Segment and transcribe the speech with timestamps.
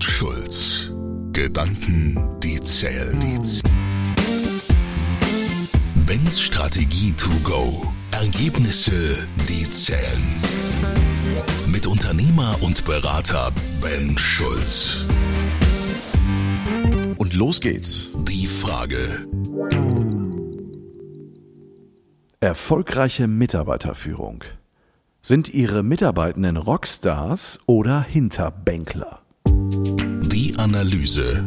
[0.00, 0.90] Ben Schulz.
[1.32, 3.18] Gedanken, die zählen.
[6.06, 7.86] Bens Strategie to go.
[8.10, 10.22] Ergebnisse, die zählen.
[11.66, 13.50] Mit Unternehmer und Berater
[13.82, 15.04] Ben Schulz.
[17.18, 18.08] Und los geht's.
[18.26, 19.28] Die Frage.
[22.40, 24.44] Erfolgreiche Mitarbeiterführung.
[25.20, 29.19] Sind Ihre Mitarbeitenden Rockstars oder Hinterbänkler?
[30.60, 31.42] Analyse.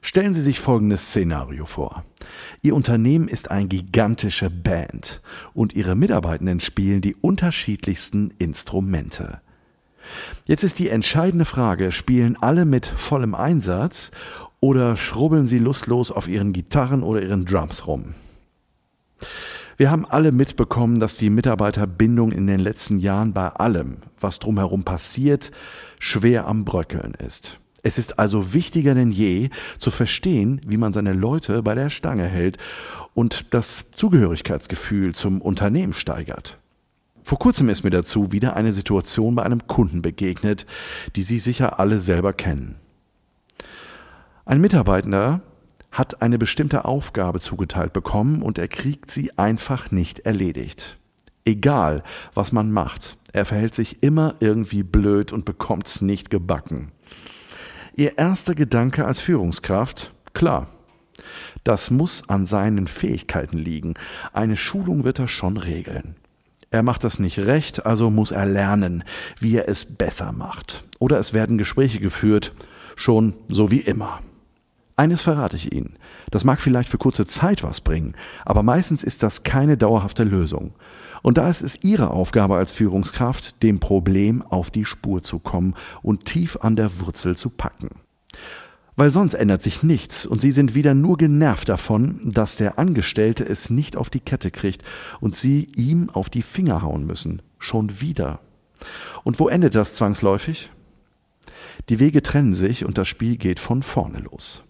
[0.00, 2.04] Stellen Sie sich folgendes Szenario vor.
[2.62, 5.20] Ihr Unternehmen ist eine gigantische Band
[5.52, 9.40] und Ihre Mitarbeitenden spielen die unterschiedlichsten Instrumente.
[10.46, 14.12] Jetzt ist die entscheidende Frage, spielen alle mit vollem Einsatz
[14.60, 18.14] oder schrubbeln sie lustlos auf ihren Gitarren oder ihren Drums rum?
[19.78, 24.82] Wir haben alle mitbekommen, dass die Mitarbeiterbindung in den letzten Jahren bei allem, was drumherum
[24.82, 25.52] passiert,
[26.00, 27.60] schwer am Bröckeln ist.
[27.84, 32.24] Es ist also wichtiger denn je zu verstehen, wie man seine Leute bei der Stange
[32.24, 32.58] hält
[33.14, 36.58] und das Zugehörigkeitsgefühl zum Unternehmen steigert.
[37.22, 40.66] Vor kurzem ist mir dazu wieder eine Situation bei einem Kunden begegnet,
[41.14, 42.74] die Sie sicher alle selber kennen.
[44.44, 45.40] Ein Mitarbeitender
[45.90, 50.98] hat eine bestimmte Aufgabe zugeteilt bekommen und er kriegt sie einfach nicht erledigt.
[51.44, 52.02] Egal,
[52.34, 56.92] was man macht, er verhält sich immer irgendwie blöd und bekommt's nicht gebacken.
[57.96, 60.68] Ihr erster Gedanke als Führungskraft, klar,
[61.64, 63.94] das muss an seinen Fähigkeiten liegen.
[64.32, 66.16] Eine Schulung wird er schon regeln.
[66.70, 69.04] Er macht das nicht recht, also muss er lernen,
[69.40, 70.84] wie er es besser macht.
[70.98, 72.52] Oder es werden Gespräche geführt,
[72.94, 74.20] schon so wie immer.
[74.98, 75.94] Eines verrate ich Ihnen.
[76.32, 80.74] Das mag vielleicht für kurze Zeit was bringen, aber meistens ist das keine dauerhafte Lösung.
[81.22, 85.74] Und da ist es Ihre Aufgabe als Führungskraft, dem Problem auf die Spur zu kommen
[86.02, 87.90] und tief an der Wurzel zu packen.
[88.96, 93.44] Weil sonst ändert sich nichts und Sie sind wieder nur genervt davon, dass der Angestellte
[93.44, 94.82] es nicht auf die Kette kriegt
[95.20, 97.40] und Sie ihm auf die Finger hauen müssen.
[97.60, 98.40] Schon wieder.
[99.22, 100.70] Und wo endet das zwangsläufig?
[101.88, 104.64] Die Wege trennen sich und das Spiel geht von vorne los.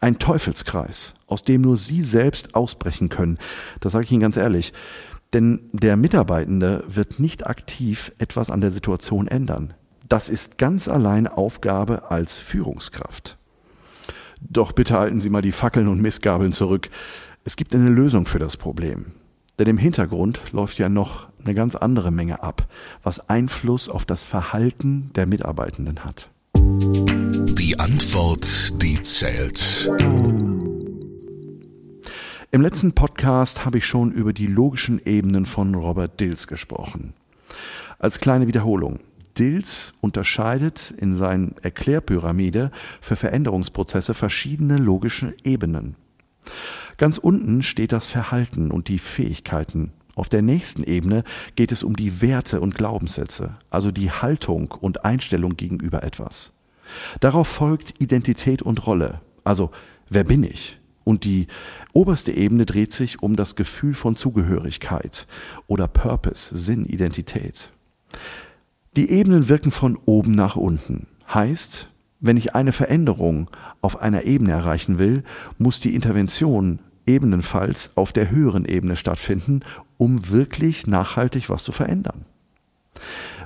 [0.00, 3.38] Ein Teufelskreis, aus dem nur Sie selbst ausbrechen können.
[3.80, 4.72] Das sage ich Ihnen ganz ehrlich.
[5.32, 9.74] Denn der Mitarbeitende wird nicht aktiv etwas an der Situation ändern.
[10.08, 13.38] Das ist ganz allein Aufgabe als Führungskraft.
[14.40, 16.90] Doch bitte halten Sie mal die Fackeln und Missgabeln zurück.
[17.44, 19.06] Es gibt eine Lösung für das Problem.
[19.58, 22.68] Denn im Hintergrund läuft ja noch eine ganz andere Menge ab,
[23.02, 26.28] was Einfluss auf das Verhalten der Mitarbeitenden hat.
[27.66, 29.90] Die Antwort, die zählt.
[32.52, 37.14] Im letzten Podcast habe ich schon über die logischen Ebenen von Robert Dills gesprochen.
[37.98, 39.00] Als kleine Wiederholung.
[39.36, 45.96] Dills unterscheidet in seiner Erklärpyramide für Veränderungsprozesse verschiedene logische Ebenen.
[46.98, 49.90] Ganz unten steht das Verhalten und die Fähigkeiten.
[50.14, 51.24] Auf der nächsten Ebene
[51.56, 56.52] geht es um die Werte und Glaubenssätze, also die Haltung und Einstellung gegenüber etwas.
[57.20, 59.70] Darauf folgt Identität und Rolle, also
[60.08, 60.78] wer bin ich?
[61.04, 61.46] Und die
[61.92, 65.26] oberste Ebene dreht sich um das Gefühl von Zugehörigkeit
[65.68, 67.70] oder Purpose, Sinn, Identität.
[68.96, 71.06] Die Ebenen wirken von oben nach unten.
[71.32, 71.88] Heißt,
[72.18, 73.50] wenn ich eine Veränderung
[73.82, 75.22] auf einer Ebene erreichen will,
[75.58, 79.60] muss die Intervention ebenenfalls auf der höheren Ebene stattfinden,
[79.98, 82.24] um wirklich nachhaltig was zu verändern.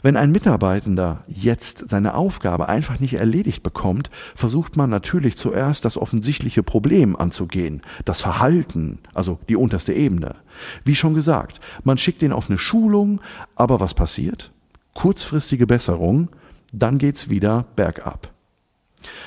[0.02, 5.96] Wenn ein Mitarbeitender jetzt seine Aufgabe einfach nicht erledigt bekommt, versucht man natürlich zuerst das
[5.96, 10.36] offensichtliche Problem anzugehen, das Verhalten, also die unterste Ebene.
[10.84, 13.20] Wie schon gesagt, man schickt ihn auf eine Schulung,
[13.54, 14.52] aber was passiert?
[14.94, 16.30] Kurzfristige Besserung,
[16.72, 18.32] dann geht's wieder bergab.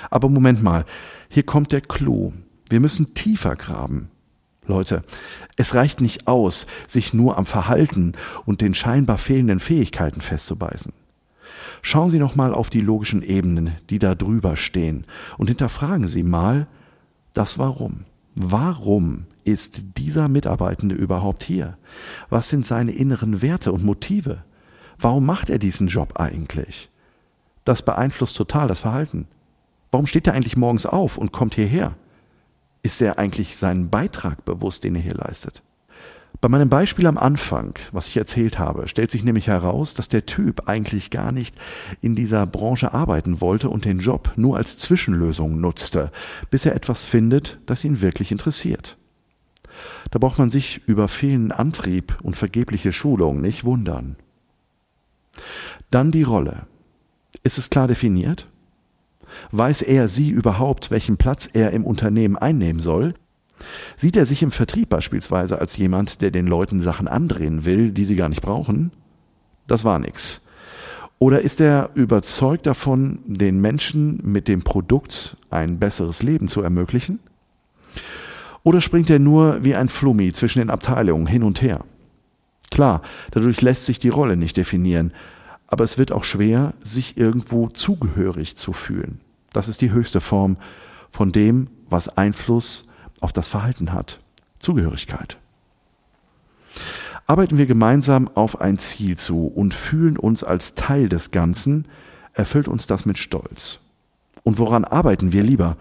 [0.09, 0.85] Aber Moment mal,
[1.29, 2.33] hier kommt der Clou.
[2.69, 4.09] Wir müssen tiefer graben.
[4.67, 5.01] Leute,
[5.57, 8.13] es reicht nicht aus, sich nur am Verhalten
[8.45, 10.93] und den scheinbar fehlenden Fähigkeiten festzubeißen.
[11.81, 15.05] Schauen Sie noch mal auf die logischen Ebenen, die da drüber stehen,
[15.37, 16.67] und hinterfragen Sie mal
[17.33, 18.05] das Warum.
[18.35, 21.77] Warum ist dieser Mitarbeitende überhaupt hier?
[22.29, 24.43] Was sind seine inneren Werte und Motive?
[24.97, 26.89] Warum macht er diesen Job eigentlich?
[27.65, 29.27] Das beeinflusst total das Verhalten.
[29.91, 31.95] Warum steht er eigentlich morgens auf und kommt hierher?
[32.83, 35.63] Ist er eigentlich seinen Beitrag bewusst, den er hier leistet?
[36.41, 40.25] Bei meinem Beispiel am Anfang, was ich erzählt habe, stellt sich nämlich heraus, dass der
[40.25, 41.55] Typ eigentlich gar nicht
[42.01, 46.11] in dieser Branche arbeiten wollte und den Job nur als Zwischenlösung nutzte,
[46.51, 48.97] bis er etwas findet, das ihn wirklich interessiert.
[50.11, 54.17] Da braucht man sich über fehlenden Antrieb und vergebliche Schulung nicht wundern.
[55.91, 56.67] Dann die Rolle.
[57.43, 58.47] Ist es klar definiert?
[59.51, 63.13] Weiß er sie überhaupt, welchen Platz er im Unternehmen einnehmen soll?
[63.95, 68.05] Sieht er sich im Vertrieb beispielsweise als jemand, der den Leuten Sachen andrehen will, die
[68.05, 68.91] sie gar nicht brauchen?
[69.67, 70.41] Das war nix.
[71.19, 77.19] Oder ist er überzeugt davon, den Menschen mit dem Produkt ein besseres Leben zu ermöglichen?
[78.63, 81.85] Oder springt er nur wie ein Flummi zwischen den Abteilungen hin und her?
[82.71, 85.13] Klar, dadurch lässt sich die Rolle nicht definieren,
[85.73, 89.21] aber es wird auch schwer, sich irgendwo zugehörig zu fühlen.
[89.53, 90.57] Das ist die höchste Form
[91.09, 92.85] von dem, was Einfluss
[93.21, 94.19] auf das Verhalten hat.
[94.59, 95.39] Zugehörigkeit.
[97.25, 101.87] Arbeiten wir gemeinsam auf ein Ziel zu und fühlen uns als Teil des Ganzen,
[102.33, 103.79] erfüllt uns das mit Stolz.
[104.43, 105.77] Und woran arbeiten wir lieber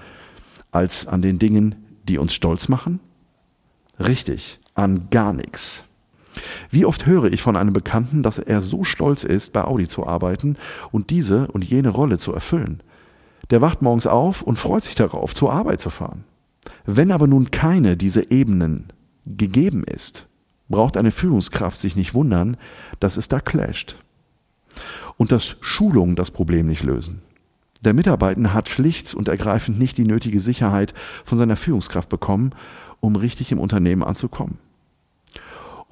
[0.70, 1.74] als an den Dingen,
[2.08, 2.98] die uns stolz machen?
[3.98, 5.84] Richtig, an gar nichts.
[6.70, 10.06] Wie oft höre ich von einem Bekannten, dass er so stolz ist, bei Audi zu
[10.06, 10.56] arbeiten
[10.90, 12.82] und diese und jene Rolle zu erfüllen.
[13.50, 16.24] Der wacht morgens auf und freut sich darauf, zur Arbeit zu fahren.
[16.84, 18.92] Wenn aber nun keine dieser Ebenen
[19.26, 20.26] gegeben ist,
[20.68, 22.56] braucht eine Führungskraft sich nicht wundern,
[22.98, 23.96] dass es da clasht.
[25.18, 27.20] Und dass Schulungen das Problem nicht lösen.
[27.84, 30.94] Der Mitarbeiter hat schlicht und ergreifend nicht die nötige Sicherheit
[31.24, 32.54] von seiner Führungskraft bekommen,
[33.00, 34.58] um richtig im Unternehmen anzukommen.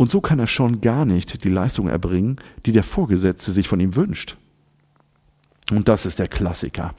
[0.01, 3.81] Und so kann er schon gar nicht die Leistung erbringen, die der Vorgesetzte sich von
[3.81, 4.39] ihm wünscht.
[5.71, 6.93] Und das ist der Klassiker.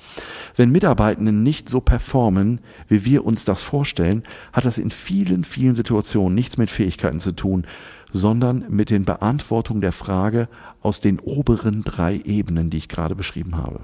[0.55, 2.59] Wenn Mitarbeitende nicht so performen,
[2.89, 4.21] wie wir uns das vorstellen,
[4.53, 7.65] hat das in vielen, vielen Situationen nichts mit Fähigkeiten zu tun,
[8.11, 10.47] sondern mit den Beantwortung der Frage
[10.83, 13.79] aus den oberen drei Ebenen, die ich gerade beschrieben habe.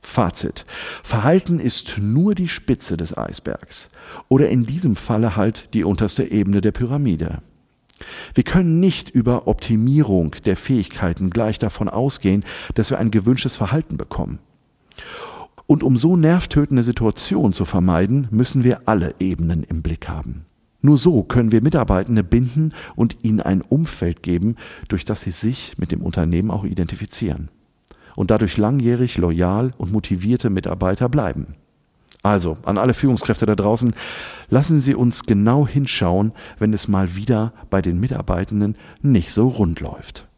[0.00, 0.64] Fazit.
[1.02, 3.90] Verhalten ist nur die Spitze des Eisbergs
[4.28, 7.42] oder in diesem Falle halt die unterste Ebene der Pyramide.
[8.34, 12.44] Wir können nicht über Optimierung der Fähigkeiten gleich davon ausgehen,
[12.74, 14.38] dass wir ein gewünschtes Verhalten bekommen.
[15.66, 20.44] Und um so nervtötende Situationen zu vermeiden, müssen wir alle Ebenen im Blick haben.
[20.80, 24.56] Nur so können wir Mitarbeitende binden und ihnen ein Umfeld geben,
[24.88, 27.48] durch das sie sich mit dem Unternehmen auch identifizieren
[28.16, 31.54] und dadurch langjährig loyal und motivierte Mitarbeiter bleiben.
[32.22, 33.94] Also, an alle Führungskräfte da draußen,
[34.48, 39.80] lassen Sie uns genau hinschauen, wenn es mal wieder bei den Mitarbeitenden nicht so rund
[39.80, 40.28] läuft.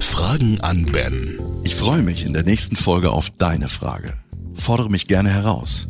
[0.00, 1.38] Fragen an Ben.
[1.64, 4.14] Ich freue mich in der nächsten Folge auf deine Frage.
[4.54, 5.86] Fordere mich gerne heraus.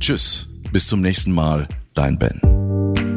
[0.00, 2.40] Tschüss, bis zum nächsten Mal, dein Ben.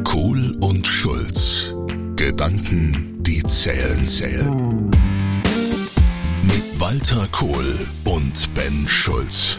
[0.04, 1.74] Kohl und Schulz.
[2.16, 4.90] Gedanken, die zählen, zählen.
[6.42, 9.58] Mit Walter Kohl und Ben Schulz.